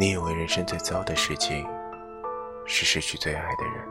[0.00, 1.68] 你以为人生最糟的事情
[2.64, 3.84] 是失去最爱的人，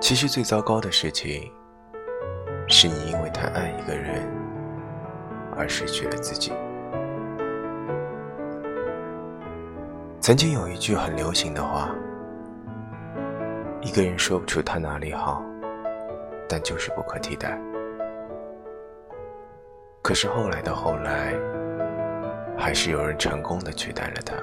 [0.00, 1.52] 其实最糟糕的事情
[2.66, 4.26] 是你因为太爱一个人
[5.54, 6.50] 而失去了自己。
[10.18, 11.94] 曾经有一句很流行的话
[13.84, 15.44] ：“一个人说不出他哪里好，
[16.48, 17.60] 但就是不可替代。”
[20.00, 21.34] 可是后来的后来，
[22.70, 24.36] 还是有人成功的取代了他。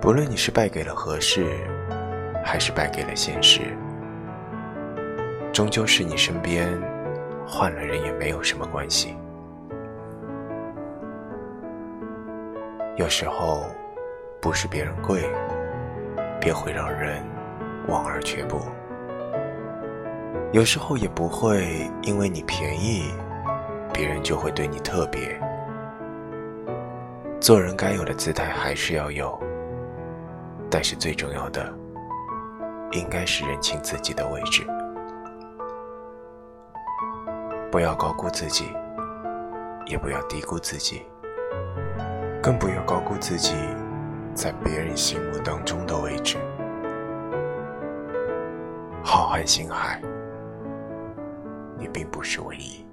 [0.00, 1.44] 不论你是败给了合适，
[2.42, 3.76] 还是败给了现实，
[5.52, 6.66] 终究是你身边
[7.46, 9.18] 换了人也没有什么关系。
[12.96, 13.66] 有时候，
[14.40, 15.28] 不是别人贵，
[16.40, 17.22] 便会让人
[17.86, 18.60] 望而却步；
[20.52, 23.12] 有时候也不会因为你便宜，
[23.98, 25.36] 别人就会对你特别。
[27.40, 29.36] 做人该有的姿态还是要有，
[30.70, 31.68] 但是最重要的，
[32.92, 34.64] 应该是认清自己的位置，
[37.72, 38.66] 不要高估自己，
[39.86, 41.02] 也不要低估自己。
[42.40, 43.56] 更不要高估自己
[44.32, 46.38] 在别人心目当中的位置。
[49.02, 50.00] 浩瀚星海，
[51.76, 52.87] 你并不是唯一。